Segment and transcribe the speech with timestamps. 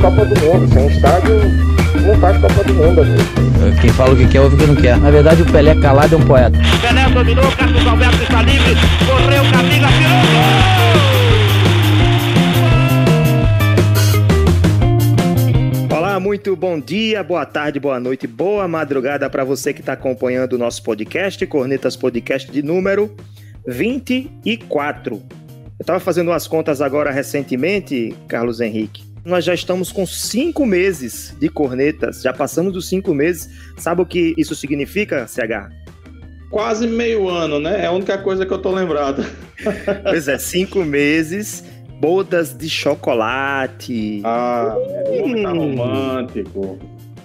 [0.00, 0.72] Copa do Mundo.
[0.72, 1.40] Sem estádio,
[2.06, 3.22] não faz Copa do Mundo, amigo.
[3.80, 4.96] Quem fala o que quer, ouve o que não quer.
[4.98, 6.56] Na verdade, o Pelé calado é um poeta.
[6.80, 8.76] Pelé dominou, Carlos Alberto está livre,
[9.06, 10.22] correu, Camila, tirou
[15.90, 15.98] gol!
[15.98, 20.52] Olá, muito bom dia, boa tarde, boa noite, boa madrugada para você que está acompanhando
[20.52, 23.14] o nosso podcast, Cornetas Podcast de número
[23.66, 25.14] 24.
[25.14, 25.22] Eu
[25.80, 29.07] estava fazendo umas contas agora recentemente, Carlos Henrique.
[29.24, 33.48] Nós já estamos com cinco meses de cornetas, já passamos dos cinco meses.
[33.76, 35.70] Sabe o que isso significa, CH?
[36.50, 37.82] Quase meio ano, né?
[37.82, 39.24] É a única coisa que eu tô lembrado.
[40.02, 41.64] pois é, cinco meses,
[42.00, 44.22] bodas de chocolate.
[44.24, 44.74] Ah,
[45.10, 45.42] hum.
[45.42, 46.78] tá romântico.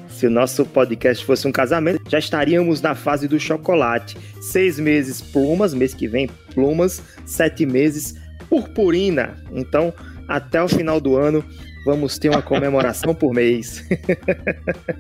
[0.10, 4.18] Se o nosso podcast fosse um casamento, já estaríamos na fase do chocolate.
[4.42, 8.16] Seis meses plumas, mês que vem plumas, sete meses
[8.50, 9.38] purpurina.
[9.52, 9.94] Então,
[10.28, 11.44] até o final do ano,
[11.86, 13.86] vamos ter uma comemoração por mês.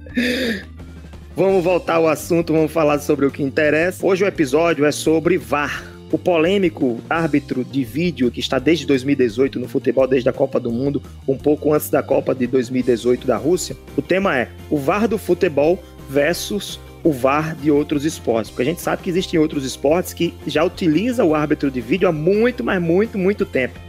[1.36, 4.06] vamos voltar ao assunto, vamos falar sobre o que interessa.
[4.06, 5.92] Hoje o episódio é sobre VAR.
[6.12, 10.72] O polêmico árbitro de vídeo que está desde 2018 no futebol, desde a Copa do
[10.72, 13.75] Mundo, um pouco antes da Copa de 2018 da Rússia.
[13.97, 18.52] O tema é o VAR do futebol versus o VAR de outros esportes.
[18.52, 22.08] Porque a gente sabe que existem outros esportes que já utilizam o árbitro de vídeo
[22.08, 23.80] há muito, mas muito, muito tempo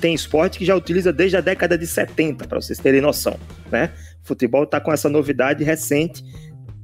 [0.00, 3.38] tem esporte que já utiliza desde a década de 70, para vocês terem noção,
[3.70, 3.90] né?
[4.22, 6.24] O futebol está com essa novidade recente,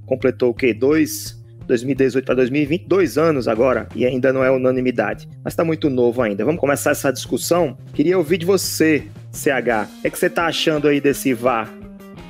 [0.06, 0.72] completou o quê?
[0.74, 5.88] Dois, 2018 para 2020, dois anos agora, e ainda não é unanimidade, mas está muito
[5.88, 6.44] novo ainda.
[6.44, 7.76] Vamos começar essa discussão?
[7.94, 11.72] Queria ouvir de você, CH, o que, é que você está achando aí desse VAR?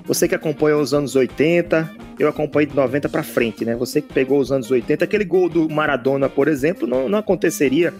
[0.04, 3.76] Você que acompanhou os anos 80, eu acompanhei de 90 para frente, né?
[3.76, 7.94] Você que pegou os anos 80, aquele gol do Maradona, por exemplo, não, não aconteceria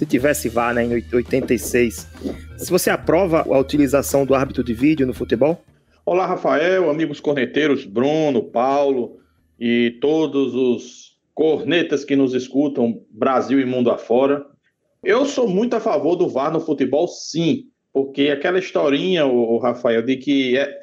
[0.00, 2.08] se tivesse VAR né, em 86.
[2.56, 5.62] Se você aprova a utilização do árbitro de vídeo no futebol?
[6.06, 9.18] Olá, Rafael, amigos corneteiros, Bruno, Paulo
[9.58, 14.42] e todos os cornetas que nos escutam, Brasil e mundo afora.
[15.04, 20.00] Eu sou muito a favor do VAR no futebol, sim, porque aquela historinha, o Rafael,
[20.00, 20.78] de que é,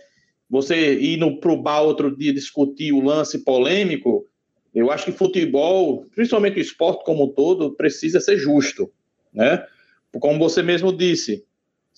[0.47, 4.27] você ir para o bar outro dia discutir o lance polêmico,
[4.75, 8.91] eu acho que futebol, principalmente o esporte como um todo, precisa ser justo
[9.33, 9.65] né?
[10.19, 11.45] Como você mesmo disse,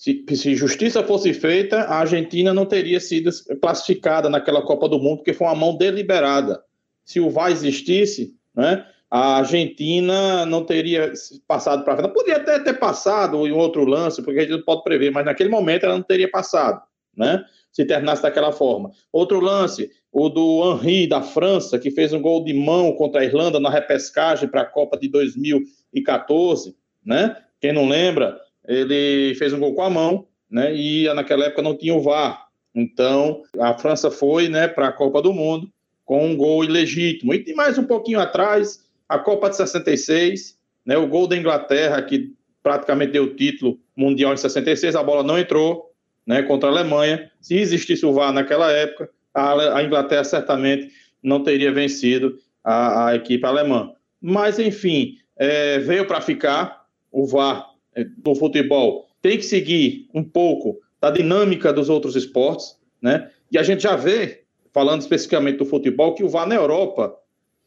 [0.00, 3.30] se, se, justiça fosse feita, a Argentina não teria sido
[3.60, 6.62] classificada naquela Copa do Mundo, porque foi uma mão deliberada.
[7.04, 11.12] Se o VAR existisse, né, a Argentina não teria
[11.46, 12.14] passado para frente.
[12.14, 15.50] Poderia até ter passado em outro lance, porque a gente não pode prever, mas naquele
[15.50, 16.80] momento ela não teria passado,
[17.14, 17.44] né?
[17.70, 18.90] Se terminasse daquela forma.
[19.12, 23.24] Outro lance, o do Henri da França, que fez um gol de mão contra a
[23.24, 26.74] Irlanda na repescagem para a Copa de 2014
[27.04, 27.36] né?
[27.60, 30.74] Quem não lembra, ele fez um gol com a mão, né?
[30.74, 32.46] E naquela época não tinha o VAR.
[32.74, 35.68] Então, a França foi, né, para a Copa do Mundo
[36.04, 37.32] com um gol ilegítimo.
[37.32, 42.32] E mais um pouquinho atrás, a Copa de 66, né, o gol da Inglaterra que
[42.62, 45.92] praticamente deu o título mundial em 66, a bola não entrou,
[46.26, 47.30] né, contra a Alemanha.
[47.40, 53.46] Se existisse o VAR naquela época, a, Inglaterra certamente não teria vencido a, a equipe
[53.46, 53.92] alemã.
[54.20, 56.79] Mas, enfim, é, veio para ficar,
[57.10, 57.70] o VAR
[58.18, 63.30] do futebol tem que seguir um pouco da dinâmica dos outros esportes, né?
[63.50, 67.14] E a gente já vê, falando especificamente do futebol, que o VAR na Europa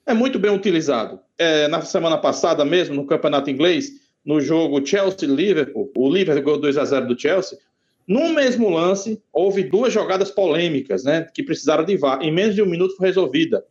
[0.05, 1.19] é muito bem utilizado.
[1.37, 3.91] É, na semana passada mesmo, no campeonato inglês,
[4.23, 7.57] no jogo Chelsea-Liverpool, o Liverpool ganhou 2 a 0 do Chelsea,
[8.07, 12.21] no mesmo lance, houve duas jogadas polêmicas, né, que precisaram de VAR.
[12.21, 13.65] Em menos de um minuto foi resolvida.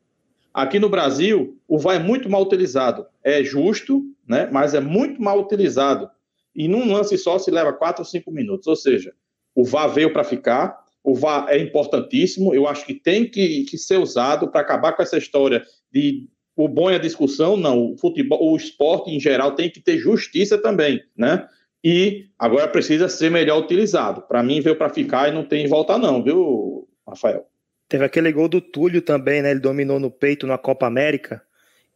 [0.53, 3.07] Aqui no Brasil, o VAR é muito mal utilizado.
[3.25, 4.49] É justo, né?
[4.53, 6.11] mas é muito mal utilizado.
[6.55, 8.67] E num lance só se leva 4 ou 5 minutos.
[8.67, 9.15] Ou seja,
[9.55, 13.79] o VAR veio para ficar, o VAR é importantíssimo, eu acho que tem que, que
[13.79, 17.97] ser usado para acabar com essa história de o bom é a discussão, não, o
[17.97, 21.49] futebol, o esporte em geral tem que ter justiça também, né?
[21.83, 24.23] E agora precisa ser melhor utilizado.
[24.23, 27.47] Para mim veio para ficar e não tem volta não, viu, Rafael?
[27.93, 29.51] Teve aquele gol do Túlio também, né?
[29.51, 31.43] Ele dominou no peito na Copa América.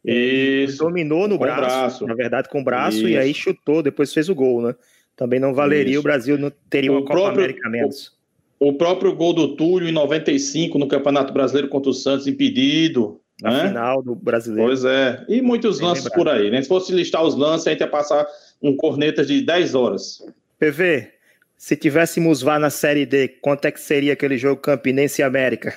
[0.05, 0.77] Isso.
[0.77, 3.07] Dominou no braço, braço, na verdade, com o braço, Isso.
[3.07, 4.75] e aí chutou, depois fez o gol, né?
[5.15, 5.99] Também não valeria, Isso.
[5.99, 8.15] o Brasil não teria o uma próprio, Copa América menos.
[8.59, 13.19] O, o, próprio gol do Túlio em 95 no Campeonato Brasileiro contra o Santos, impedido.
[13.41, 13.67] Na né?
[13.69, 14.69] final do brasileiro.
[14.69, 15.25] Pois é.
[15.27, 16.19] E muitos Bem lances lembrado.
[16.19, 16.61] por aí, né?
[16.61, 18.23] Se fosse listar os lances, a gente ia passar
[18.61, 20.23] um corneta de 10 horas.
[20.59, 21.07] PV,
[21.57, 25.75] se tivéssemos vá na Série D, quanto é que seria aquele jogo Campinense e América?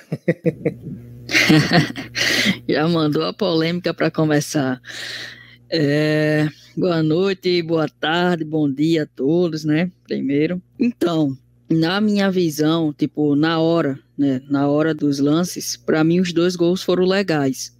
[2.69, 4.79] Já mandou a polêmica para começar.
[5.69, 6.47] É,
[6.77, 9.89] boa noite, boa tarde, bom dia a todos, né?
[10.03, 10.61] Primeiro.
[10.79, 11.35] Então,
[11.69, 16.55] na minha visão, tipo, na hora, né, na hora dos lances, para mim os dois
[16.55, 17.75] gols foram legais.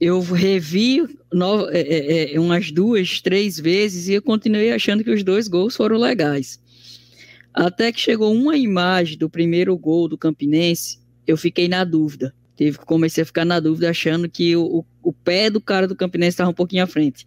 [0.00, 1.02] Eu revi
[1.32, 5.46] no, é, é, é, umas duas, três vezes e eu continuei achando que os dois
[5.46, 6.58] gols foram legais.
[7.58, 12.32] Até que chegou uma imagem do primeiro gol do Campinense, eu fiquei na dúvida.
[12.54, 16.34] Teve, comecei a ficar na dúvida, achando que o, o pé do cara do Campinense
[16.34, 17.26] estava um pouquinho à frente.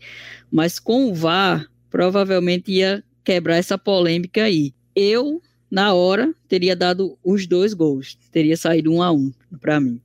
[0.49, 4.73] Mas com o VAR, provavelmente ia quebrar essa polêmica aí.
[4.95, 8.17] Eu na hora, teria dado os dois gols.
[8.31, 10.01] Teria saído um a um para mim.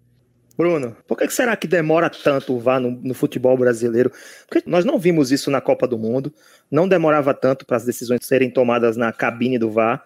[0.57, 4.11] Bruno, por que será que demora tanto o VAR no, no, futebol brasileiro?
[4.49, 6.33] Porque nós não vimos isso na Copa do Mundo,
[6.71, 10.03] não demorava tanto para as decisões serem tomadas na cabine do VAR.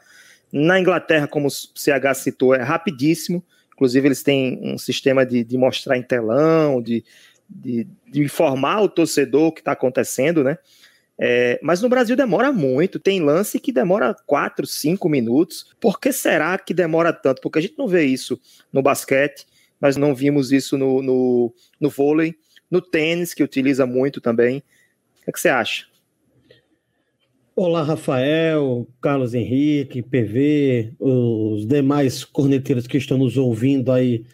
[0.53, 3.45] Na Inglaterra, como o CH citou, é rapidíssimo.
[3.73, 7.05] Inclusive, eles têm um sistema de, de mostrar em telão, de,
[7.49, 10.59] de, de informar o torcedor o que está acontecendo, né?
[11.23, 15.67] É, mas no Brasil demora muito, tem lance que demora 4, 5 minutos.
[15.79, 17.43] Por que será que demora tanto?
[17.43, 18.41] Porque a gente não vê isso
[18.73, 19.47] no basquete,
[19.79, 22.35] nós não vimos isso no, no, no vôlei,
[22.71, 24.59] no tênis, que utiliza muito também.
[25.21, 25.90] O que, é que você acha?
[27.63, 34.25] Olá, Rafael, Carlos Henrique, PV, os demais corneteiros que estão nos ouvindo aí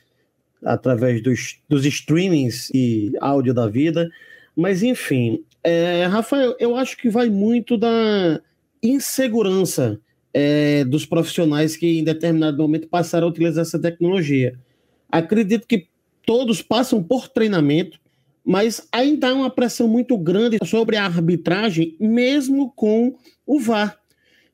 [0.64, 4.08] através dos, dos streamings e áudio da vida.
[4.54, 8.40] Mas, enfim, é, Rafael, eu acho que vai muito da
[8.80, 10.00] insegurança
[10.32, 14.56] é, dos profissionais que em determinado momento passaram a utilizar essa tecnologia.
[15.10, 15.88] Acredito que
[16.24, 17.98] todos passam por treinamento,
[18.46, 23.98] mas ainda há uma pressão muito grande sobre a arbitragem, mesmo com o VAR.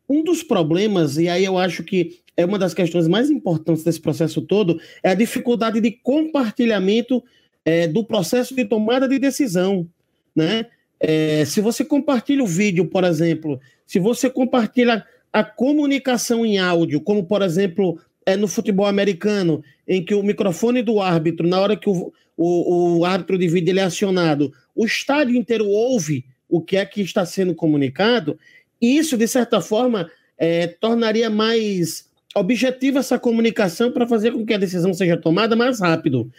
[0.08, 4.00] Um dos problemas, e aí eu acho que é uma das questões mais importantes desse
[4.00, 7.22] processo todo, é a dificuldade de compartilhamento
[7.66, 9.86] é, do processo de tomada de decisão.
[10.34, 10.66] Né?
[10.98, 16.98] É, se você compartilha o vídeo, por exemplo, se você compartilha a comunicação em áudio,
[16.98, 21.76] como por exemplo é no futebol americano, em que o microfone do árbitro, na hora
[21.76, 26.60] que o, o, o árbitro de vídeo ele é acionado, o estádio inteiro ouve o
[26.60, 28.38] que é que está sendo comunicado,
[28.80, 34.58] isso, de certa forma, é, tornaria mais objetiva essa comunicação para fazer com que a
[34.58, 36.30] decisão seja tomada mais rápido.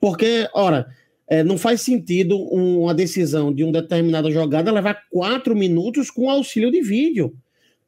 [0.00, 0.88] Porque, ora,
[1.28, 6.70] é, não faz sentido uma decisão de uma determinada jogada levar quatro minutos com auxílio
[6.70, 7.34] de vídeo.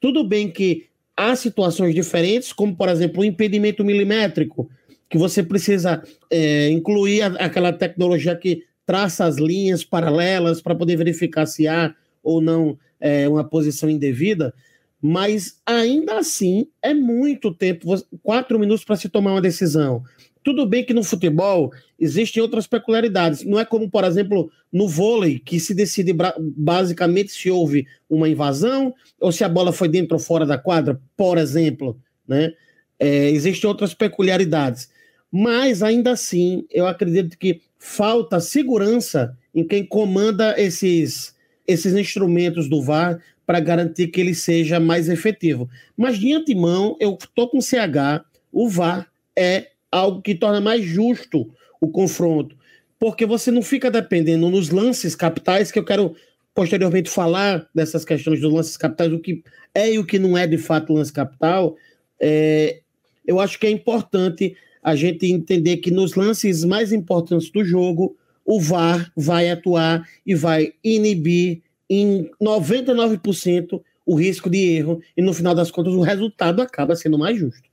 [0.00, 4.68] Tudo bem que há situações diferentes, como, por exemplo, o impedimento milimétrico,
[5.08, 10.96] que você precisa é, incluir a, aquela tecnologia que traça as linhas paralelas para poder
[10.96, 14.54] verificar se há ou não é, uma posição indevida,
[15.00, 20.02] mas ainda assim é muito tempo quatro minutos para se tomar uma decisão.
[20.44, 23.42] Tudo bem que no futebol existem outras peculiaridades.
[23.44, 28.94] Não é como, por exemplo, no vôlei, que se decide basicamente se houve uma invasão
[29.18, 31.98] ou se a bola foi dentro ou fora da quadra, por exemplo.
[32.28, 32.52] Né?
[33.00, 34.90] É, existem outras peculiaridades.
[35.32, 41.34] Mas, ainda assim, eu acredito que falta segurança em quem comanda esses,
[41.66, 45.70] esses instrumentos do VAR para garantir que ele seja mais efetivo.
[45.96, 51.48] Mas, de antemão, eu estou com CH, o VAR é algo que torna mais justo
[51.80, 52.56] o confronto,
[52.98, 56.16] porque você não fica dependendo nos lances capitais, que eu quero
[56.52, 59.42] posteriormente falar dessas questões dos lances capitais, o que
[59.74, 61.76] é e o que não é de fato lance capital.
[62.20, 62.80] É,
[63.24, 68.16] eu acho que é importante a gente entender que nos lances mais importantes do jogo,
[68.44, 75.32] o VAR vai atuar e vai inibir em 99% o risco de erro, e no
[75.32, 77.68] final das contas o resultado acaba sendo mais justo.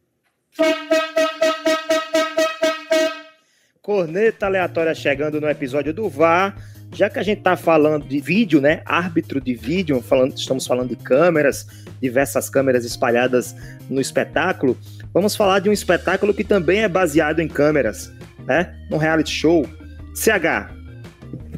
[3.83, 6.55] Corneta aleatória chegando no episódio do VAR.
[6.93, 8.83] Já que a gente está falando de vídeo, né?
[8.85, 11.65] Árbitro de vídeo, falando, estamos falando de câmeras,
[12.00, 13.55] diversas câmeras espalhadas
[13.89, 14.77] no espetáculo.
[15.11, 18.11] Vamos falar de um espetáculo que também é baseado em câmeras,
[18.45, 18.71] né?
[18.91, 19.67] Um reality show.
[20.13, 20.69] CH,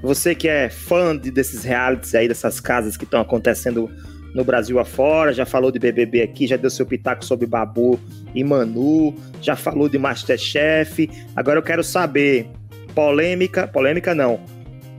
[0.02, 3.92] você que é fã de, desses realities aí, dessas casas que estão acontecendo
[4.34, 8.00] no Brasil afora, já falou de BBB aqui, já deu seu pitaco sobre Babu
[8.34, 11.10] e Manu, já falou de Masterchef.
[11.36, 12.48] Agora eu quero saber,
[12.96, 14.40] polêmica, polêmica não,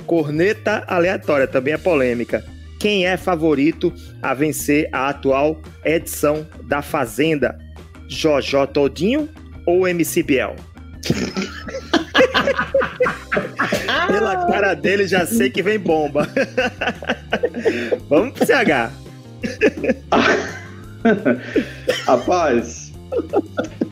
[0.06, 2.44] corneta aleatória também é polêmica.
[2.78, 7.58] Quem é favorito a vencer a atual edição da Fazenda?
[8.08, 9.28] Jojó Todinho
[9.66, 10.54] ou MC Biel?
[14.06, 16.28] Pela cara dele já sei que vem bomba.
[18.08, 19.03] Vamos pro CH.
[22.06, 22.84] Rapaz,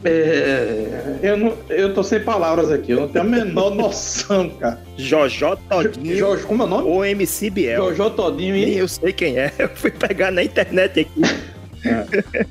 [0.04, 4.80] é, eu, não, eu tô sem palavras aqui, eu não tenho a menor noção, cara.
[4.96, 6.16] Jojó Todinho.
[6.16, 6.88] Jojo, como é o nome?
[6.88, 7.90] Ou MC Biel.
[7.90, 8.76] Jojó Todinho e.
[8.76, 11.22] Eu sei quem é, eu fui pegar na internet aqui.
[11.84, 12.46] É.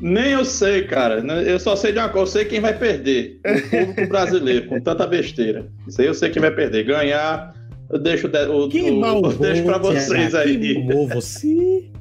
[0.00, 1.20] Nem eu sei, cara.
[1.44, 3.38] Eu só sei de uma coisa, eu sei quem vai perder.
[3.46, 5.68] O público brasileiro, com tanta besteira.
[5.86, 6.82] Isso aí eu sei quem vai perder.
[6.84, 7.54] Ganhar,
[7.88, 10.58] eu deixo, o, Que o, eu deixo pra vocês aí.
[10.58, 10.82] Que
[11.14, 11.91] você.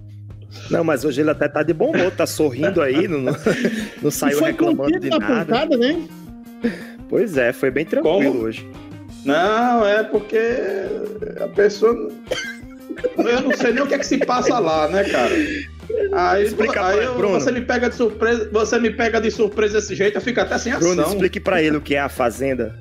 [0.70, 3.36] Não, mas hoje ele até tá de bom humor, tá sorrindo aí, não, não,
[4.02, 5.46] não saiu foi reclamando de na nada.
[5.46, 6.02] pancada, né?
[7.10, 8.40] Pois é, foi bem tranquilo Como?
[8.44, 8.68] hoje.
[9.26, 10.38] Não, é porque
[11.40, 12.10] a pessoa.
[13.18, 15.34] Eu não sei nem o que é que se passa lá, né, cara?
[16.14, 17.40] Aí, Explica aí pra- eu- Bruno.
[17.40, 20.58] você me pega de surpresa, você me pega de surpresa desse jeito, eu fico até
[20.58, 20.96] sem ação.
[20.96, 22.76] Bruno, explique pra ele o que é a Fazenda.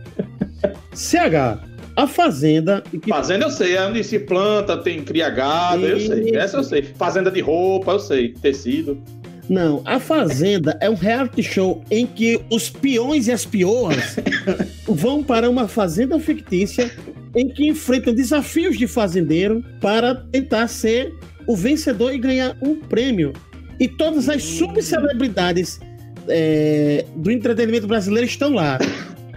[0.92, 1.58] CH,
[2.02, 2.82] a Fazenda.
[2.92, 6.36] e que- Fazenda eu sei, é onde se planta, tem cria gado, eu sei.
[6.36, 6.82] Essa eu sei.
[6.82, 8.32] Fazenda de roupa, eu sei.
[8.34, 9.00] Tecido.
[9.48, 14.16] Não, a Fazenda é um reality show em que os peões e as peoas
[14.86, 16.90] vão para uma fazenda fictícia
[17.34, 21.12] em que enfrentam desafios de fazendeiro para tentar ser
[21.48, 23.32] o vencedor e ganhar um prêmio.
[23.80, 25.80] E todas as subcelebridades
[26.28, 28.78] é, do entretenimento brasileiro estão lá.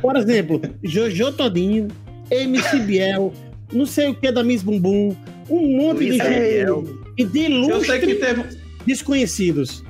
[0.01, 1.87] Por exemplo, Jojo Todinho,
[2.31, 3.33] MC Biel,
[3.71, 5.15] não sei o que da Miss Bumbum,
[5.49, 6.83] um monte de Luiz gente Ariel.
[7.17, 8.43] e de Eu sei que ilustres teve.
[8.85, 9.83] desconhecidos.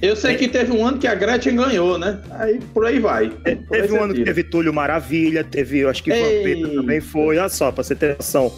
[0.00, 2.20] Eu sei que teve um ano que a Gretchen ganhou, né?
[2.32, 3.28] Aí por aí vai.
[3.30, 6.10] Por aí Teve um ano que teve Túlio Maravilha, teve, eu acho que.
[6.10, 7.38] Vampeta também foi.
[7.38, 8.52] Olha só, pra você ter noção.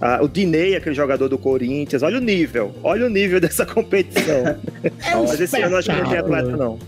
[0.00, 4.58] Ah, o Dinei, aquele jogador do Corinthians, olha o nível, olha o nível dessa competição.
[5.04, 6.78] É um Mas esse ano eu acho que não tem atleta, não.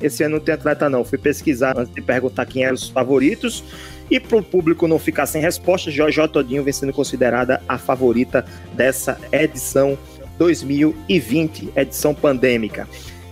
[0.00, 1.04] Esse ano não tem atleta, não.
[1.04, 3.64] Fui pesquisar antes de perguntar quem eram os favoritos.
[4.10, 8.42] E para o público não ficar sem resposta, Jojo Todinho vem sendo considerada a favorita
[8.72, 9.98] dessa edição
[10.38, 12.88] 2020, edição pandêmica.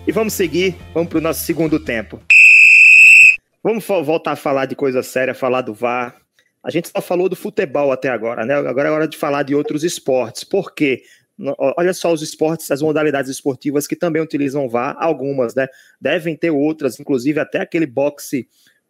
[0.06, 2.20] E vamos seguir, vamos para o nosso segundo tempo.
[3.62, 6.14] Vamos voltar a falar de coisa séria, falar do VAR.
[6.62, 8.54] A gente só falou do futebol até agora, né?
[8.54, 10.44] Agora é hora de falar de outros esportes.
[10.44, 11.02] Por quê?
[11.58, 15.68] Olha só os esportes, as modalidades esportivas que também utilizam VAR, algumas, né?
[16.00, 18.46] Devem ter outras, inclusive até aquele boxe,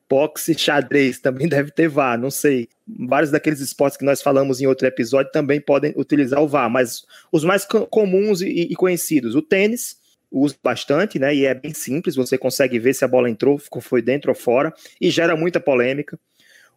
[0.09, 2.69] boxe xadrez também deve ter VAR, não sei.
[2.87, 7.05] Vários daqueles esportes que nós falamos em outro episódio também podem utilizar o VAR, mas
[7.33, 9.97] os mais co- comuns e, e conhecidos, o tênis,
[10.31, 11.35] uso bastante, né?
[11.35, 14.73] E é bem simples, você consegue ver se a bola entrou, foi dentro ou fora,
[15.01, 16.19] e gera muita polêmica.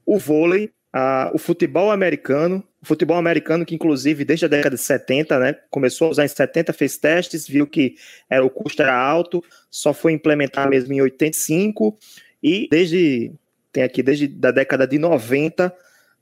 [0.06, 4.82] O vôlei, ah, o futebol americano, o futebol americano que inclusive desde a década de
[4.82, 7.96] 70, né, começou a usar em 70, fez testes, viu que
[8.30, 11.98] era, o custo era alto, só foi implementar mesmo em 85
[12.42, 13.32] e desde
[13.72, 15.74] tem aqui desde da década de 90,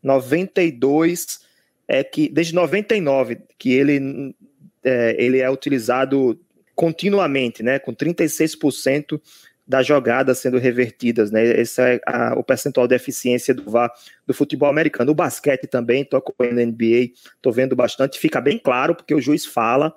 [0.04, 1.40] 92
[1.88, 4.36] é que desde 99 que ele
[4.84, 6.40] é, ele é utilizado
[6.76, 9.20] continuamente, né, com 36%
[9.68, 11.44] das jogadas sendo revertidas, né?
[11.60, 13.92] Esse é a- o percentual de eficiência do VAR
[14.26, 15.12] do futebol americano.
[15.12, 17.10] O basquete também, tô acompanhando a NBA,
[17.42, 19.94] tô vendo bastante, fica bem claro porque o juiz fala.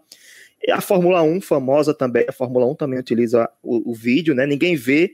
[0.61, 4.45] E a Fórmula 1 famosa também, a Fórmula 1 também utiliza o, o vídeo, né?
[4.45, 5.13] Ninguém vê,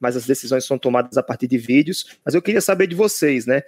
[0.00, 2.18] mas as decisões são tomadas a partir de vídeos.
[2.24, 3.62] Mas eu queria saber de vocês, né?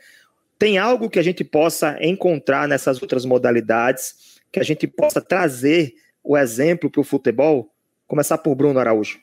[0.58, 5.94] Tem algo que a gente possa encontrar nessas outras modalidades, que a gente possa trazer
[6.22, 7.72] o exemplo para o futebol?
[8.06, 9.20] Começar por Bruno Araújo.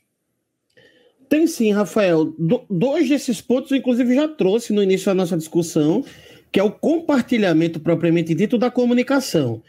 [1.27, 2.25] Tem sim, Rafael.
[2.37, 6.05] Do- dois desses pontos, eu, inclusive, já trouxe no início da nossa discussão,
[6.51, 9.61] que é o compartilhamento propriamente dito da comunicação.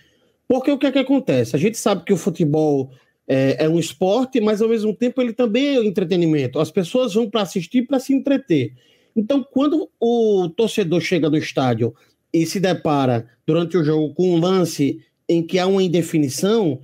[0.47, 1.57] Porque o que é que acontece?
[1.57, 2.93] A gente sabe que o futebol
[3.29, 6.59] é, é um esporte, mas ao mesmo tempo ele também é um entretenimento.
[6.59, 8.73] As pessoas vão para assistir para se entreter.
[9.15, 11.95] Então, quando o torcedor chega no estádio
[12.33, 16.81] e se depara durante o jogo com um lance em que há uma indefinição,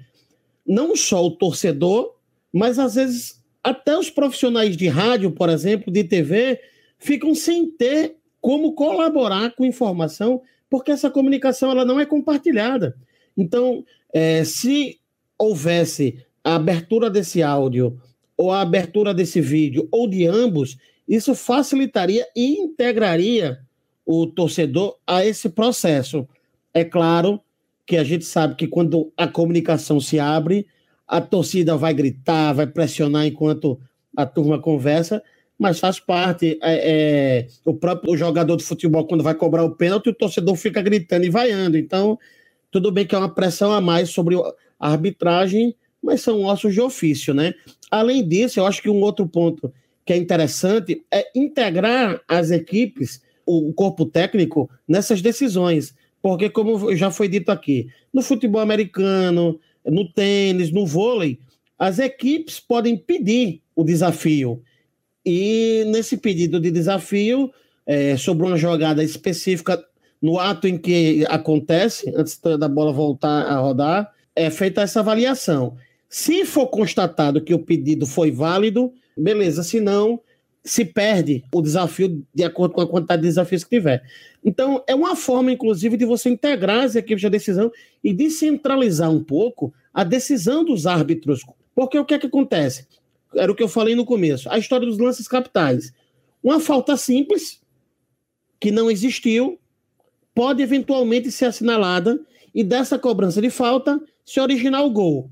[0.67, 2.15] não só o torcedor,
[2.53, 6.59] mas às vezes até os profissionais de rádio, por exemplo, de TV,
[6.99, 12.97] ficam sem ter como colaborar com informação, porque essa comunicação ela não é compartilhada.
[13.37, 14.99] Então, eh, se
[15.39, 18.01] houvesse a abertura desse áudio,
[18.37, 20.77] ou a abertura desse vídeo, ou de ambos,
[21.09, 23.61] isso facilitaria e integraria
[24.05, 26.27] o torcedor a esse processo.
[26.75, 27.41] É claro
[27.87, 30.67] que a gente sabe que quando a comunicação se abre,
[31.07, 33.79] a torcida vai gritar, vai pressionar enquanto
[34.17, 35.23] a turma conversa,
[35.59, 36.59] mas faz parte.
[36.63, 40.81] É, é, o próprio jogador de futebol, quando vai cobrar o pênalti, o torcedor fica
[40.81, 41.77] gritando e vaiando.
[41.77, 42.19] Então,
[42.71, 46.80] tudo bem que é uma pressão a mais sobre a arbitragem, mas são ossos de
[46.80, 47.54] ofício, né?
[47.90, 49.73] Além disso, eu acho que um outro ponto
[50.04, 55.94] que é interessante é integrar as equipes, o corpo técnico, nessas decisões.
[56.21, 61.38] Porque, como já foi dito aqui, no futebol americano, no tênis, no vôlei,
[61.78, 64.62] as equipes podem pedir o desafio.
[65.25, 67.52] E nesse pedido de desafio,
[67.87, 69.85] é, sobre uma jogada específica,
[70.21, 75.76] no ato em que acontece, antes da bola voltar a rodar, é feita essa avaliação.
[76.12, 79.62] Se for constatado que o pedido foi válido, beleza.
[79.62, 80.21] Se não,
[80.62, 84.02] se perde o desafio de acordo com a quantidade de desafios que tiver.
[84.45, 87.73] Então, é uma forma, inclusive, de você integrar as equipes de decisão
[88.04, 91.47] e descentralizar um pouco a decisão dos árbitros.
[91.75, 92.87] Porque o que é que acontece?
[93.35, 94.50] Era o que eu falei no começo.
[94.50, 95.95] A história dos lances capitais.
[96.45, 97.59] Uma falta simples,
[98.61, 99.59] que não existiu,
[100.35, 102.21] pode eventualmente ser assinalada
[102.54, 105.31] e dessa cobrança de falta se originar o gol.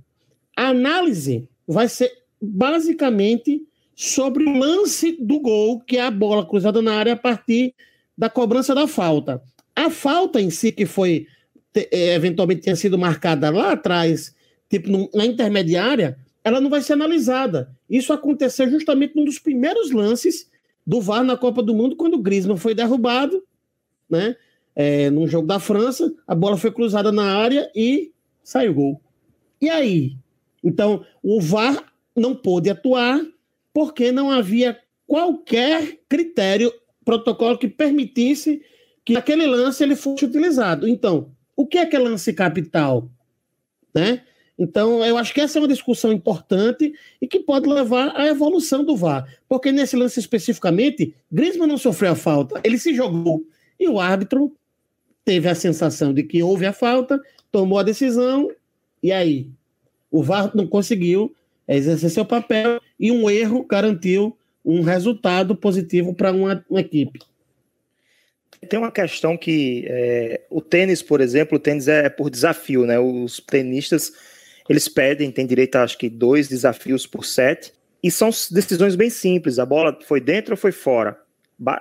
[0.56, 3.62] A análise vai ser basicamente
[3.94, 7.74] sobre o lance do gol, que é a bola cruzada na área a partir
[8.16, 9.42] da cobrança da falta.
[9.74, 11.26] A falta em si, que foi
[11.74, 14.34] é, eventualmente tinha sido marcada lá atrás,
[14.68, 17.70] tipo na intermediária, ela não vai ser analisada.
[17.88, 20.50] Isso aconteceu justamente num dos primeiros lances
[20.86, 23.42] do VAR na Copa do Mundo, quando o Griezmann foi derrubado,
[24.08, 24.36] né?
[24.74, 29.00] É, num jogo da França, a bola foi cruzada na área e saiu gol.
[29.60, 30.16] E aí?
[30.62, 33.20] Então, o VAR não pôde atuar
[33.72, 36.72] porque não havia qualquer critério,
[37.04, 38.62] protocolo que permitisse
[39.04, 40.86] que aquele lance ele fosse utilizado.
[40.86, 43.10] Então, o que é que é lance capital?
[43.94, 44.22] Né?
[44.58, 48.84] Então, eu acho que essa é uma discussão importante e que pode levar à evolução
[48.84, 49.26] do VAR.
[49.48, 53.42] Porque nesse lance especificamente, Griezmann não sofreu a falta, ele se jogou.
[53.78, 54.54] E o árbitro
[55.24, 57.18] teve a sensação de que houve a falta,
[57.50, 58.50] tomou a decisão,
[59.02, 59.50] e aí?
[60.10, 61.34] O VAR não conseguiu
[61.70, 67.20] é exercer seu papel e um erro garantiu um resultado positivo para uma, uma, equipe.
[68.68, 72.98] Tem uma questão que é, o tênis, por exemplo, o tênis é por desafio, né?
[72.98, 74.12] Os tenistas
[74.68, 79.08] eles pedem, tem direito a acho que dois desafios por set, e são decisões bem
[79.08, 79.58] simples.
[79.58, 81.18] A bola foi dentro ou foi fora?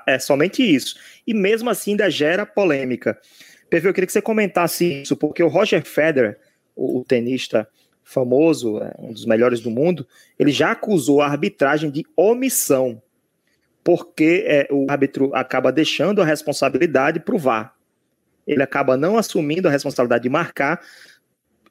[0.08, 0.98] É somente isso.
[1.26, 3.18] E mesmo assim ainda gera polêmica.
[3.70, 6.38] PV, eu queria que você comentasse isso, porque o Roger Federer,
[6.76, 7.68] o, o tenista
[8.10, 10.06] famoso, é, um dos melhores do mundo,
[10.38, 13.00] ele já acusou a arbitragem de omissão,
[13.84, 17.76] porque é, o árbitro acaba deixando a responsabilidade para o VAR.
[18.48, 20.82] Ele acaba não assumindo a responsabilidade de marcar,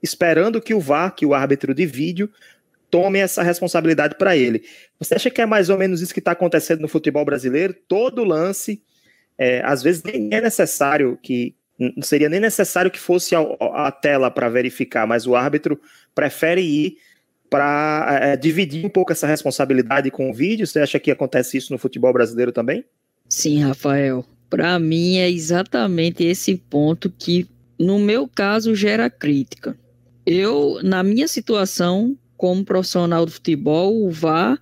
[0.01, 2.31] esperando que o VAR, que o árbitro de vídeo,
[2.89, 4.63] tome essa responsabilidade para ele.
[5.01, 7.75] Você acha que é mais ou menos isso que está acontecendo no futebol brasileiro?
[7.89, 8.81] Todo lance,
[9.37, 13.41] é, às vezes nem é necessário que, não seria nem necessário que fosse a,
[13.75, 15.81] a tela para verificar, mas o árbitro
[16.15, 16.97] prefere ir
[17.49, 20.67] para é, dividir um pouco essa responsabilidade com o vídeo.
[20.67, 22.85] Você acha que acontece isso no futebol brasileiro também?
[23.29, 24.25] Sim, Rafael.
[24.51, 27.47] Para mim é exatamente esse ponto que,
[27.79, 29.77] no meu caso, gera crítica.
[30.27, 34.59] Eu, na minha situação como profissional do futebol, o VAR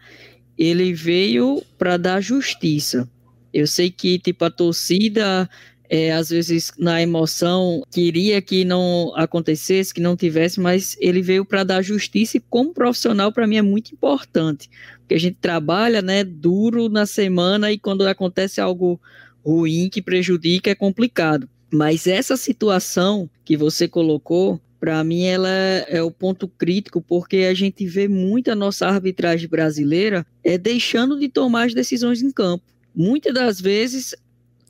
[0.58, 3.08] ele veio para dar justiça.
[3.52, 5.48] Eu sei que tipo a torcida
[5.88, 11.44] é, às vezes na emoção queria que não acontecesse, que não tivesse, mas ele veio
[11.44, 14.68] para dar justiça e como profissional para mim é muito importante,
[15.00, 19.00] porque a gente trabalha, né, duro na semana e quando acontece algo
[19.44, 21.48] ruim que prejudica é complicado.
[21.72, 27.54] Mas essa situação que você colocou, para mim ela é o ponto crítico, porque a
[27.54, 32.64] gente vê muito a nossa arbitragem brasileira é deixando de tomar as decisões em campo.
[32.94, 34.14] Muitas das vezes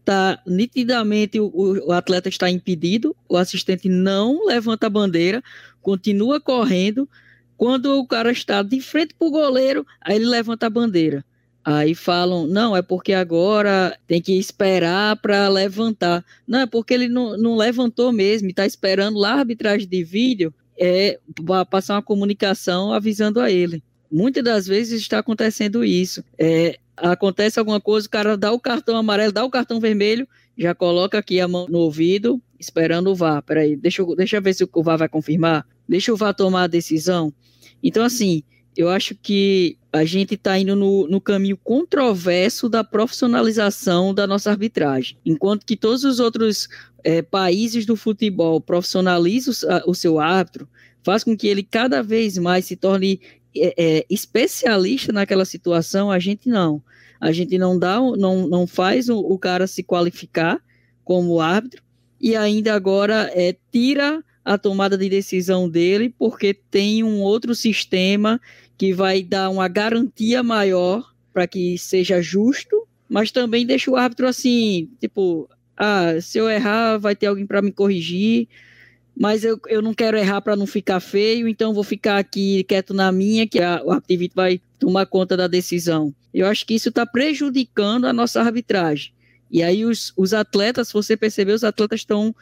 [0.07, 5.43] tá nitidamente o, o, atleta está impedido, o assistente não levanta a bandeira,
[5.83, 7.09] continua correndo.
[7.57, 11.25] Quando o cara está de frente para o goleiro, aí ele levanta a bandeira.
[11.65, 16.25] Aí falam, não, é porque agora tem que esperar para levantar.
[16.47, 20.55] Não, é porque ele não, não levantou mesmo, está esperando lá a arbitragem de vídeo
[20.79, 21.19] é,
[21.69, 23.83] passar uma comunicação avisando a ele.
[24.13, 26.23] Muitas das vezes está acontecendo isso.
[26.39, 30.75] É, acontece alguma coisa, o cara dá o cartão amarelo, dá o cartão vermelho, já
[30.75, 33.43] coloca aqui a mão no ouvido, esperando o VAR.
[33.43, 35.67] Peraí, deixa eu, deixa eu ver se o VAR vai confirmar.
[35.89, 37.33] Deixa o VAR tomar a decisão.
[37.83, 38.43] Então, assim,
[38.77, 44.51] eu acho que a gente está indo no, no, caminho controverso da profissionalização da nossa
[44.51, 45.17] arbitragem.
[45.25, 46.69] Enquanto que todos os outros
[47.03, 49.55] é, países do futebol profissionalizam
[49.87, 50.69] o, o seu árbitro,
[51.03, 53.21] faz com que ele cada vez mais se torne
[53.63, 56.83] é, é, especialista naquela situação, a gente não.
[57.21, 60.61] A gente não dá, não, não faz o, o cara se qualificar
[61.05, 61.83] como árbitro
[62.21, 68.41] e ainda agora é, tira a tomada de decisão dele porque tem um outro sistema
[68.77, 74.27] que vai dar uma garantia maior para que seja justo, mas também deixa o árbitro
[74.27, 78.49] assim, tipo, ah, se eu errar, vai ter alguém para me corrigir,
[79.19, 82.93] mas eu, eu não quero errar para não ficar feio, então vou ficar aqui quieto
[82.93, 86.15] na minha, que a, o Activity vai tomar conta da decisão.
[86.35, 89.13] Eu acho que isso está prejudicando a nossa arbitragem.
[89.51, 92.35] E aí os, os atletas, se você perceber, os atletas estão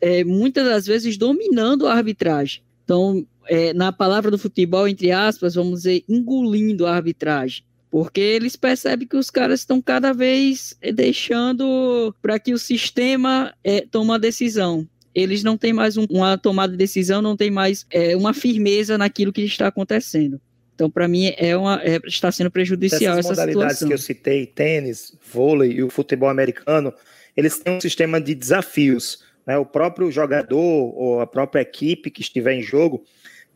[0.00, 2.62] é, muitas das vezes dominando a arbitragem.
[2.84, 7.64] Então, é, na palavra do futebol, entre aspas, vamos dizer, engolindo a arbitragem.
[7.90, 13.54] Porque eles percebem que os caras estão cada vez é, deixando para que o sistema
[13.64, 14.86] é, tome a decisão.
[15.14, 18.96] Eles não têm mais um, uma tomada de decisão, não tem mais é, uma firmeza
[18.96, 20.40] naquilo que está acontecendo.
[20.74, 23.88] Então, para mim, é uma, é, está sendo prejudicial Essas essa modalidades situação.
[23.88, 26.92] que eu citei, tênis, vôlei e o futebol americano,
[27.36, 29.22] eles têm um sistema de desafios.
[29.46, 29.58] Né?
[29.58, 33.04] O próprio jogador ou a própria equipe que estiver em jogo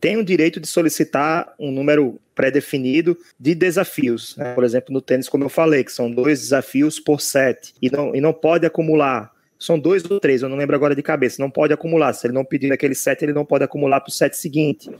[0.01, 4.37] tem o direito de solicitar um número pré-definido de desafios.
[4.37, 4.53] Né?
[4.53, 8.15] Por exemplo, no tênis, como eu falei, que são dois desafios por set, e não,
[8.15, 9.33] e não pode acumular.
[9.65, 11.43] São dois ou três, eu não lembro agora de cabeça.
[11.43, 12.13] Não pode acumular.
[12.13, 14.91] Se ele não pedir aquele set, ele não pode acumular para o set seguinte.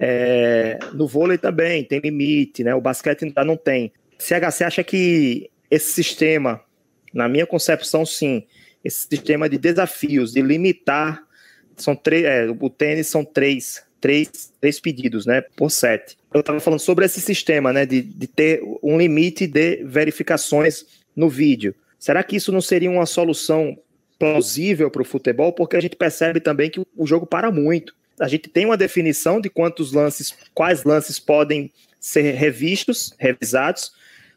[0.00, 2.74] É, no vôlei também tem limite, né?
[2.74, 3.92] O basquete ainda não tem.
[4.18, 6.60] CHC acha que esse sistema,
[7.14, 8.44] na minha concepção, sim,
[8.84, 11.22] esse sistema de desafios, de limitar,
[11.76, 16.18] são três, é, o tênis são três, três, três pedidos, né, por set.
[16.34, 20.84] Eu estava falando sobre esse sistema, né, de, de ter um limite de verificações
[21.14, 21.72] no vídeo.
[21.98, 23.78] Será que isso não seria uma solução
[24.22, 25.52] plausível para o futebol?
[25.52, 27.92] Porque a gente percebe também que o jogo para muito.
[28.20, 33.92] A gente tem uma definição de quantos lances, quais lances podem ser revistos, revisados,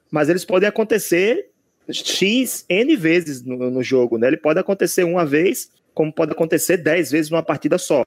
[0.09, 1.49] mas eles podem acontecer
[1.87, 4.25] X, N vezes no, no jogo, né?
[4.25, 8.03] Ele pode acontecer uma vez, como pode acontecer dez vezes numa partida só.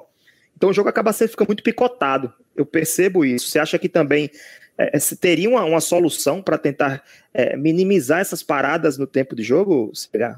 [0.56, 2.34] Então o jogo acaba sendo fica muito picotado.
[2.56, 3.48] Eu percebo isso.
[3.48, 4.28] Você acha que também
[4.78, 7.02] é, teria uma, uma solução para tentar
[7.34, 9.90] é, minimizar essas paradas no tempo de jogo?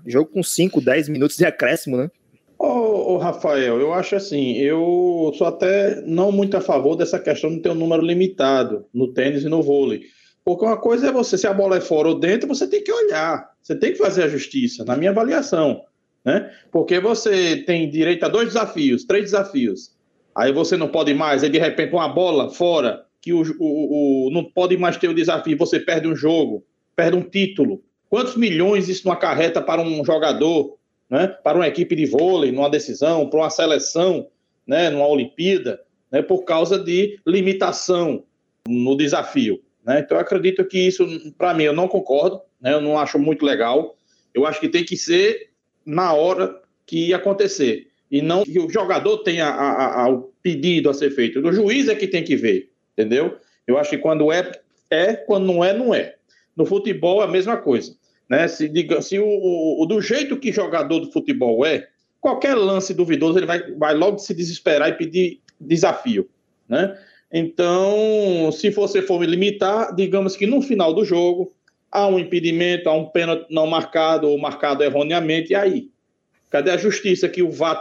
[0.06, 2.10] Jogo com 5, 10 minutos de acréscimo, né?
[2.58, 7.50] Ô, ô, Rafael, eu acho assim, eu sou até não muito a favor dessa questão
[7.50, 10.02] de ter um número limitado no tênis e no vôlei.
[10.44, 12.92] Porque uma coisa é você, se a bola é fora ou dentro, você tem que
[12.92, 15.82] olhar, você tem que fazer a justiça, na minha avaliação.
[16.24, 16.50] Né?
[16.70, 19.92] Porque você tem direito a dois desafios, três desafios.
[20.34, 24.30] Aí você não pode mais, aí de repente uma bola fora, que o, o, o
[24.30, 26.64] não pode mais ter o desafio, você perde um jogo,
[26.96, 27.82] perde um título.
[28.08, 30.76] Quantos milhões isso não acarreta para um jogador,
[31.08, 31.26] né?
[31.28, 34.28] para uma equipe de vôlei, numa decisão, para uma seleção,
[34.66, 34.90] né?
[34.90, 35.80] numa Olimpíada,
[36.10, 36.22] né?
[36.22, 38.24] por causa de limitação
[38.66, 39.60] no desafio.
[39.84, 40.00] Né?
[40.00, 41.06] Então, eu acredito que isso,
[41.36, 42.72] para mim, eu não concordo, né?
[42.72, 43.96] eu não acho muito legal.
[44.34, 45.50] Eu acho que tem que ser
[45.84, 47.88] na hora que acontecer.
[48.10, 51.38] E não que o jogador tenha a, a, a, o pedido a ser feito.
[51.40, 52.69] O juiz é que tem que ver,
[53.00, 53.38] entendeu?
[53.66, 54.50] Eu acho que quando é,
[54.90, 56.14] é, quando não é, não é.
[56.56, 57.94] No futebol é a mesma coisa.
[58.28, 58.46] Né?
[58.46, 59.26] Se, diga, se o,
[59.82, 61.88] o, do jeito que jogador do futebol é,
[62.20, 66.28] qualquer lance duvidoso ele vai, vai logo se desesperar e pedir desafio.
[66.68, 66.96] Né?
[67.32, 71.52] Então, se você for limitar, digamos que no final do jogo
[71.90, 75.90] há um impedimento, há um pênalti não marcado ou marcado erroneamente, e aí?
[76.50, 77.80] Cadê a justiça que o VAR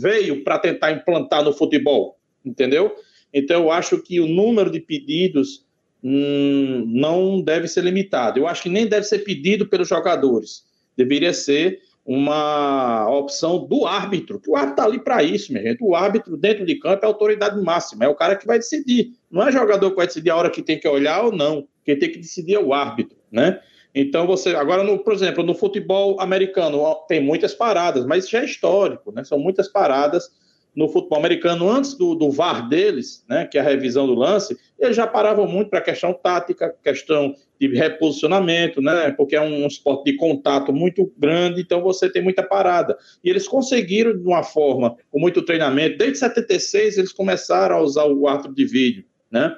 [0.00, 2.18] veio para tentar implantar no futebol?
[2.44, 2.94] Entendeu?
[3.34, 5.66] Então, eu acho que o número de pedidos
[6.02, 8.38] hum, não deve ser limitado.
[8.38, 10.62] Eu acho que nem deve ser pedido pelos jogadores.
[10.96, 15.82] Deveria ser uma opção do árbitro, o árbitro está ali para isso, minha gente.
[15.82, 19.12] O árbitro dentro de campo é a autoridade máxima, é o cara que vai decidir.
[19.30, 21.66] Não é jogador que vai decidir a hora que tem que olhar ou não.
[21.82, 23.58] Quem tem que decidir é o árbitro, né?
[23.94, 28.44] Então você, agora, no, por exemplo, no futebol americano tem muitas paradas, mas já é
[28.44, 29.24] histórico, né?
[29.24, 30.30] São muitas paradas
[30.74, 34.56] no futebol americano, antes do, do VAR deles, né, que é a revisão do lance,
[34.78, 39.66] eles já paravam muito para questão tática, questão de reposicionamento, né, porque é um, um
[39.66, 42.96] esporte de contato muito grande, então você tem muita parada.
[43.22, 48.06] E eles conseguiram, de uma forma, com muito treinamento, desde 76 eles começaram a usar
[48.06, 49.56] o árbitro de vídeo, né,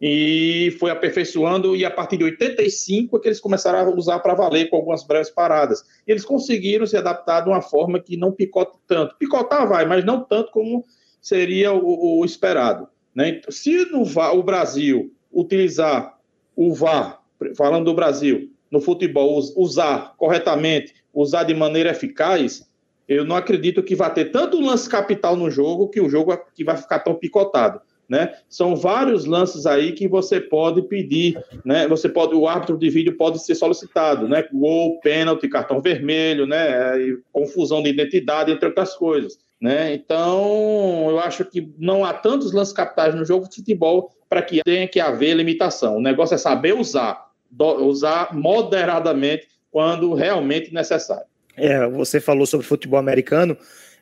[0.00, 4.32] e foi aperfeiçoando, e a partir de 85 é que eles começaram a usar para
[4.32, 5.84] valer com algumas breves paradas.
[6.06, 9.16] E eles conseguiram se adaptar de uma forma que não picota tanto.
[9.18, 10.86] Picotar vai, mas não tanto como
[11.20, 12.88] seria o, o esperado.
[13.14, 13.28] Né?
[13.28, 16.18] Então, se no VAR, o Brasil utilizar
[16.56, 17.20] o VAR,
[17.54, 22.66] falando do Brasil, no futebol, usar corretamente, usar de maneira eficaz,
[23.06, 26.64] eu não acredito que vai ter tanto lance capital no jogo que o jogo que
[26.64, 28.34] vai ficar tão picotado né?
[28.48, 31.86] São vários lances aí que você pode pedir, né?
[31.86, 34.44] Você pode, o árbitro de vídeo pode ser solicitado, né?
[34.52, 36.98] Gol, pênalti, cartão vermelho, né?
[37.32, 39.94] confusão de identidade, entre outras coisas, né?
[39.94, 44.60] Então, eu acho que não há tantos lances capitais no jogo de futebol para que
[44.64, 45.98] tenha que haver limitação.
[45.98, 51.26] O negócio é saber usar, usar moderadamente quando realmente necessário.
[51.56, 53.56] É, você falou sobre futebol americano.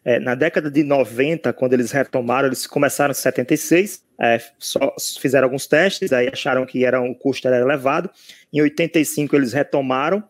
[0.09, 5.45] É, na década de 90, quando eles retomaram, eles começaram em 76, é, só fizeram
[5.45, 8.09] alguns testes, aí acharam que era, o custo era elevado.
[8.51, 10.25] Em 85 eles retomaram,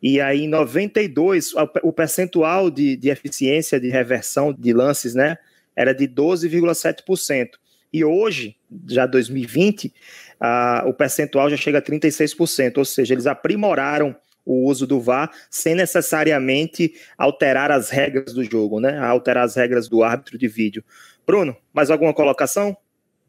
[0.00, 1.52] e aí em 92
[1.82, 5.36] o percentual de, de eficiência de reversão de lances, né,
[5.74, 7.48] era de 12,7%.
[7.92, 8.54] E hoje,
[8.86, 9.92] já 2020,
[10.38, 14.14] ah, o percentual já chega a 36%, ou seja, eles aprimoraram
[14.48, 18.98] o uso do VAR sem necessariamente alterar as regras do jogo, né?
[18.98, 20.82] Alterar as regras do árbitro de vídeo.
[21.26, 22.74] Bruno, mais alguma colocação?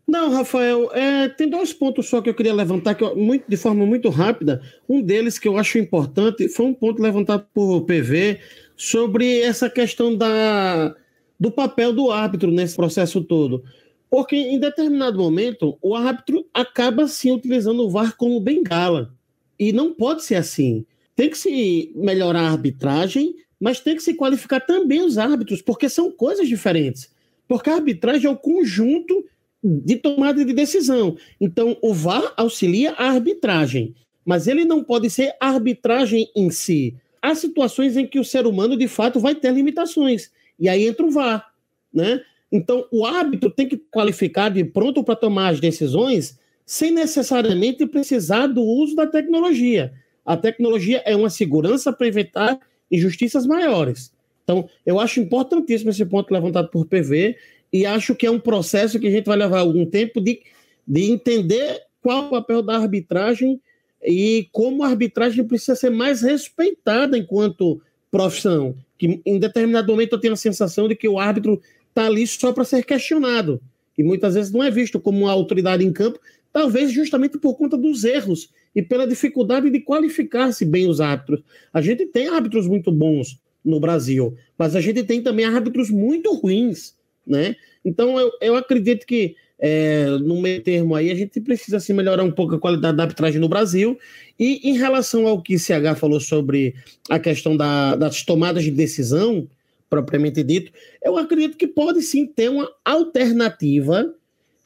[0.07, 3.57] Não, Rafael, é, tem dois pontos só que eu queria levantar que eu, muito, de
[3.57, 4.61] forma muito rápida.
[4.87, 8.39] Um deles que eu acho importante foi um ponto levantado por PV
[8.75, 10.95] sobre essa questão da,
[11.37, 13.63] do papel do árbitro nesse processo todo.
[14.09, 19.13] Porque em determinado momento o árbitro acaba sim utilizando o VAR como bengala.
[19.59, 20.85] E não pode ser assim
[21.19, 25.89] tem que se melhorar a arbitragem, mas tem que se qualificar também os árbitros, porque
[25.89, 27.11] são coisas diferentes.
[27.45, 29.25] Porque a arbitragem é o conjunto
[29.61, 31.17] de tomada de decisão.
[31.41, 36.95] Então, o VAR auxilia a arbitragem, mas ele não pode ser arbitragem em si.
[37.21, 40.31] Há situações em que o ser humano, de fato, vai ter limitações.
[40.57, 41.51] E aí entra o VAR,
[41.93, 42.21] né?
[42.49, 48.47] Então, o árbitro tem que qualificar de pronto para tomar as decisões sem necessariamente precisar
[48.47, 49.91] do uso da tecnologia.
[50.29, 52.59] A tecnologia é uma segurança para evitar
[52.91, 54.13] injustiças maiores.
[54.43, 57.35] Então, eu acho importantíssimo esse ponto levantado por PV
[57.73, 60.39] e acho que é um processo que a gente vai levar algum tempo de,
[60.87, 63.59] de entender qual o papel da arbitragem
[64.05, 68.75] e como a arbitragem precisa ser mais respeitada enquanto profissão.
[68.99, 72.53] Que em determinado momento eu tenho a sensação de que o árbitro está ali só
[72.53, 73.59] para ser questionado
[73.99, 77.77] e muitas vezes não é visto como uma autoridade em campo, talvez justamente por conta
[77.77, 81.41] dos erros e pela dificuldade de qualificar-se bem os árbitros.
[81.73, 86.33] A gente tem árbitros muito bons no Brasil, mas a gente tem também árbitros muito
[86.33, 87.55] ruins, né?
[87.83, 92.23] Então eu, eu acredito que é, no meio termo aí a gente precisa assim, melhorar
[92.23, 93.99] um pouco a qualidade da arbitragem no Brasil.
[94.39, 96.73] E em relação ao que CH falou sobre
[97.09, 99.47] a questão da, das tomadas de decisão,
[99.89, 100.71] propriamente dito,
[101.03, 104.13] eu acredito que pode sim ter uma alternativa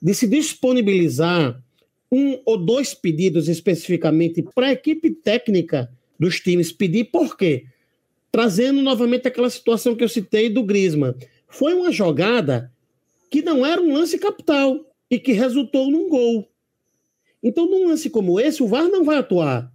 [0.02, 1.60] de se disponibilizar
[2.13, 7.65] um ou dois pedidos especificamente para a equipe técnica dos times pedir, por quê?
[8.32, 11.15] Trazendo novamente aquela situação que eu citei do Grisma.
[11.47, 12.71] Foi uma jogada
[13.32, 16.47] que não era um lance capital e que resultou num gol.
[17.41, 19.71] Então, num lance como esse, o VAR não vai atuar.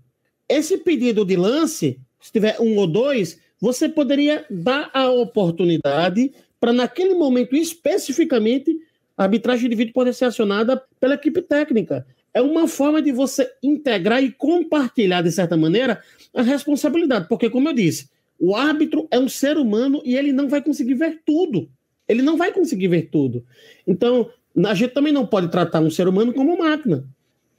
[0.48, 6.72] Esse pedido de lance, se tiver um ou dois, você poderia dar a oportunidade para,
[6.72, 8.78] naquele momento especificamente,
[9.16, 13.50] a arbitragem de vídeo poder ser acionada pela equipe técnica é uma forma de você
[13.62, 16.02] integrar e compartilhar, de certa maneira,
[16.34, 17.28] a responsabilidade.
[17.28, 20.94] Porque, como eu disse, o árbitro é um ser humano e ele não vai conseguir
[20.94, 21.68] ver tudo.
[22.06, 23.44] Ele não vai conseguir ver tudo.
[23.86, 24.30] Então,
[24.66, 27.04] a gente também não pode tratar um ser humano como máquina.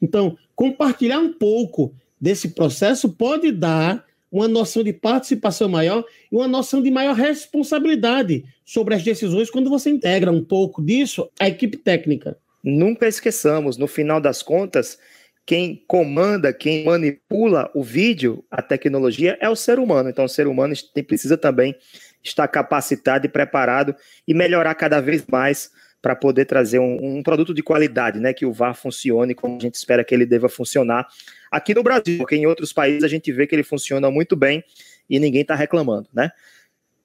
[0.01, 6.47] Então, compartilhar um pouco desse processo pode dar uma noção de participação maior e uma
[6.47, 11.77] noção de maior responsabilidade sobre as decisões quando você integra um pouco disso à equipe
[11.77, 12.37] técnica.
[12.63, 14.99] Nunca esqueçamos, no final das contas,
[15.45, 20.09] quem comanda, quem manipula o vídeo, a tecnologia, é o ser humano.
[20.09, 20.75] Então, o ser humano
[21.07, 21.75] precisa também
[22.23, 23.95] estar capacitado e preparado
[24.27, 28.33] e melhorar cada vez mais para poder trazer um, um, produto de qualidade, né?
[28.33, 31.07] Que o VAR funcione como a gente espera que ele deva funcionar
[31.51, 34.63] aqui no Brasil, porque em outros países a gente vê que ele funciona muito bem
[35.09, 36.31] e ninguém está reclamando, né?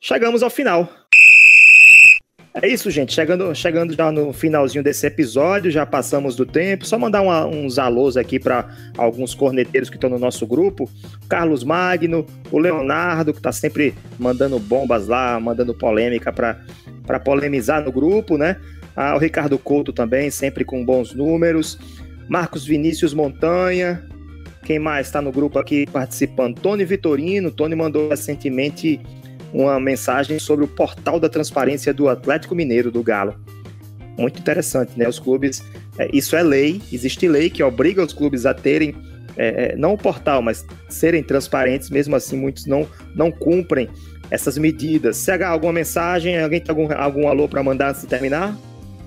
[0.00, 0.88] Chegamos ao final.
[2.62, 3.12] É isso, gente.
[3.12, 6.86] Chegando, chegando já no finalzinho desse episódio, já passamos do tempo.
[6.86, 10.88] Só mandar uma, uns alôs aqui para alguns corneteiros que estão no nosso grupo.
[11.28, 17.90] Carlos Magno, o Leonardo, que está sempre mandando bombas lá, mandando polêmica para polemizar no
[17.90, 18.56] grupo, né?
[18.94, 21.76] Ah, o Ricardo Couto também, sempre com bons números.
[22.28, 24.06] Marcos Vinícius Montanha.
[24.62, 26.60] Quem mais está no grupo aqui participando?
[26.60, 27.50] Tony Vitorino.
[27.50, 29.00] Tony mandou recentemente
[29.54, 33.36] uma mensagem sobre o portal da transparência do Atlético Mineiro, do Galo.
[34.18, 35.08] Muito interessante, né?
[35.08, 35.62] Os clubes,
[35.96, 38.94] é, isso é lei, existe lei que obriga os clubes a terem,
[39.36, 43.88] é, é não o portal, mas serem transparentes, mesmo assim muitos não, não cumprem
[44.28, 45.16] essas medidas.
[45.16, 48.56] Se alguma mensagem, alguém tem algum, algum alô para mandar antes de terminar?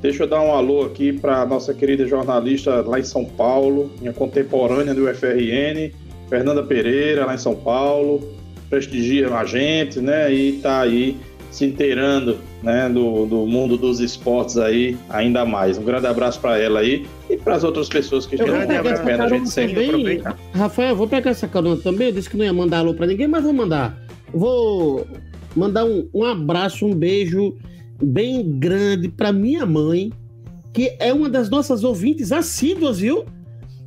[0.01, 4.13] Deixa eu dar um alô aqui para nossa querida jornalista lá em São Paulo, minha
[4.13, 5.91] contemporânea do UFRN,
[6.29, 8.37] Fernanda Pereira, lá em São Paulo
[8.69, 10.33] prestigia a gente, né?
[10.33, 11.17] E tá aí
[11.51, 15.77] se inteirando, né, do, do mundo dos esportes aí ainda mais.
[15.77, 19.29] Um grande abraço para ela aí e para as outras pessoas que estão acompanhando a
[19.29, 20.21] gente sempre.
[20.53, 22.07] Rafael, vou pegar essa carona também.
[22.07, 23.97] Eu disse que não ia mandar alô para ninguém, mas vou mandar.
[24.31, 25.07] Vou
[25.55, 27.55] mandar um, um abraço, um beijo
[28.01, 30.11] bem grande para minha mãe,
[30.73, 33.25] que é uma das nossas ouvintes assíduas, viu?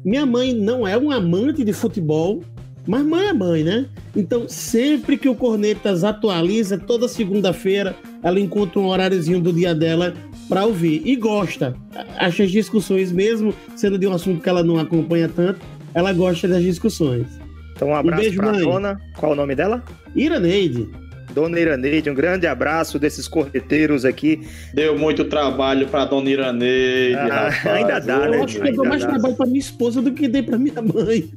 [0.04, 2.42] Minha mãe não é um amante de futebol,
[2.86, 3.86] mas mãe é mãe, né?
[4.16, 10.14] Então, sempre que o Cornetas atualiza, toda segunda-feira, ela encontra um horáriozinho do dia dela
[10.48, 11.76] para ouvir e gosta.
[12.18, 15.60] Acha as discussões, mesmo sendo de um assunto que ela não acompanha tanto,
[15.94, 17.26] ela gosta das discussões.
[17.74, 18.62] Então um abraço um beijo, pra mãe.
[18.62, 19.00] dona.
[19.16, 19.82] Qual o nome dela?
[20.14, 20.88] Iraneide.
[21.34, 24.46] Dona Iraneide, um grande abraço desses correteiros aqui.
[24.74, 27.16] Deu muito trabalho para Dona Iraneide.
[27.16, 28.42] Ah, ainda dá, Eu né?
[28.42, 29.10] acho que deu mais dá.
[29.10, 31.30] trabalho para minha esposa do que dei para minha mãe.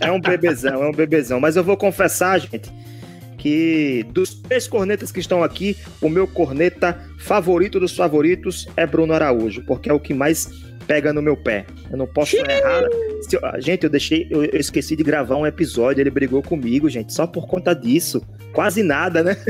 [0.00, 1.40] é um bebezão, é um bebezão.
[1.40, 2.70] Mas eu vou confessar, gente,
[3.38, 9.12] que dos três cornetas que estão aqui, o meu corneta favorito dos favoritos é Bruno
[9.12, 10.48] Araújo, porque é o que mais
[10.92, 11.64] pega no meu pé.
[11.90, 12.82] Eu não posso errar.
[12.82, 17.14] Eu, gente, eu deixei, eu, eu, esqueci de gravar um episódio, ele brigou comigo, gente,
[17.14, 18.22] só por conta disso.
[18.52, 19.34] Quase nada, né?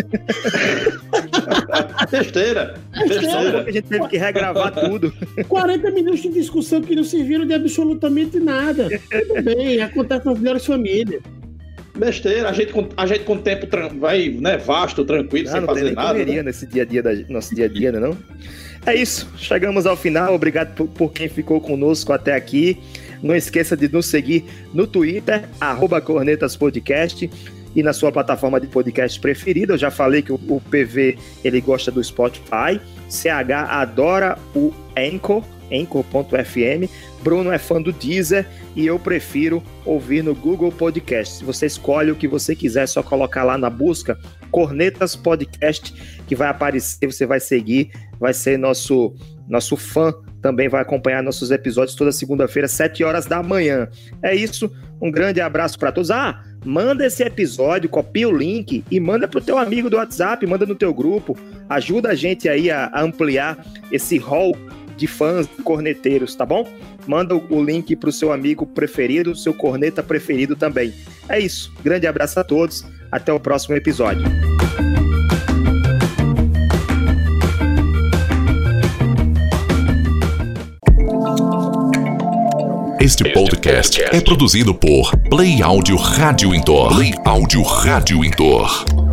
[2.09, 2.75] Besteira.
[2.93, 3.65] Besteira.
[3.67, 5.13] A gente teve que regravar tudo.
[5.49, 8.89] 40 minutos de discussão que não serviram de absolutamente nada.
[9.11, 11.21] Tudo bem, acontece nas melhores famílias.
[11.99, 13.67] Besteira, a gente, a gente com o tempo
[13.99, 16.25] vai, né, vasto, tranquilo, não, sem não fazer nada.
[16.25, 16.43] Né?
[16.45, 18.17] nesse dia a dia da nosso dia a dia, né, não?
[18.85, 20.35] É isso, chegamos ao final.
[20.35, 22.79] Obrigado por, por quem ficou conosco até aqui.
[23.23, 27.31] Não esqueça de nos seguir no Twitter, arroba Cornetas Podcast
[27.75, 29.75] e na sua plataforma de podcast preferida.
[29.75, 32.81] Eu já falei que o, o PV ele gosta do Spotify.
[33.09, 36.89] CH adora o Anchor, anchor.fm.
[37.23, 41.45] Bruno é fã do Deezer e eu prefiro ouvir no Google Podcast.
[41.45, 44.19] Você escolhe o que você quiser, é só colocar lá na busca
[44.51, 45.95] Cornetas Podcast
[46.27, 49.15] que vai aparecer, você vai seguir, vai ser nosso
[49.49, 53.89] nosso fã também vai acompanhar nossos episódios toda segunda-feira, 7 horas da manhã.
[54.21, 56.11] É isso, um grande abraço para todos.
[56.11, 60.67] Ah, manda esse episódio, copia o link e manda pro teu amigo do WhatsApp, manda
[60.67, 61.39] no teu grupo.
[61.69, 64.57] Ajuda a gente aí a, a ampliar esse hall
[65.03, 66.65] de fãs corneteiros, tá bom?
[67.09, 70.95] Manda o link pro seu amigo preferido, seu corneta preferido também.
[71.29, 71.73] É isso.
[71.83, 72.87] Grande abraço a todos.
[73.11, 74.23] Até o próximo episódio.
[83.01, 86.95] Este podcast é produzido por Play Áudio Rádio Intor.
[86.95, 89.12] Play Áudio Rádio Intor.